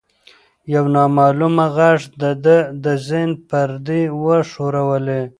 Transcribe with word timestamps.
یو 0.73 0.85
نامعلومه 0.95 1.65
غږ 1.77 1.99
د 2.21 2.23
ده 2.43 2.57
د 2.83 2.85
ذهن 3.07 3.31
پردې 3.49 4.01
وښورولې. 4.23 5.21